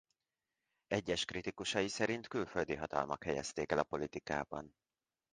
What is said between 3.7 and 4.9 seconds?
el a politikában.